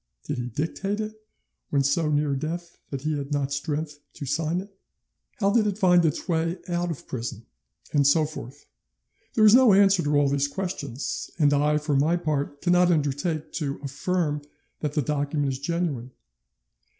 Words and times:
Did 0.23 0.39
he 0.39 0.47
dictate 0.49 0.99
it 0.99 1.13
when 1.69 1.83
so 1.83 2.09
near 2.09 2.35
death 2.35 2.79
that 2.89 3.01
he 3.03 3.15
had 3.15 3.31
not 3.31 3.53
strength 3.53 3.99
to 4.13 4.25
sign 4.25 4.59
it? 4.59 4.75
How 5.39 5.51
did 5.51 5.67
it 5.67 5.77
find 5.77 6.03
its 6.03 6.27
way 6.27 6.57
out 6.67 6.89
of 6.89 7.05
prison? 7.07 7.45
And 7.93 8.07
so 8.07 8.25
forth. 8.25 8.65
There 9.35 9.45
is 9.45 9.53
no 9.53 9.73
answer 9.73 10.01
to 10.01 10.15
all 10.15 10.27
these 10.27 10.47
questions, 10.47 11.29
and 11.37 11.53
I, 11.53 11.77
for 11.77 11.95
my 11.95 12.17
part, 12.17 12.61
cannot 12.63 12.89
undertake 12.91 13.51
to 13.51 13.79
affirm 13.83 14.41
that 14.79 14.93
the 14.93 15.03
document 15.03 15.53
is 15.53 15.59
genuine. 15.59 16.09